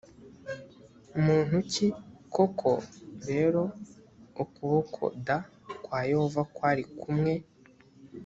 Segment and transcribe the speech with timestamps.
[1.23, 1.87] muntu ki
[2.35, 2.71] koko
[3.29, 3.61] rero
[4.43, 5.29] ukuboko d
[5.83, 7.33] kwa yehova kwari kumwe